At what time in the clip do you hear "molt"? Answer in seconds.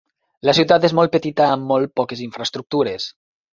1.01-1.13, 1.73-1.95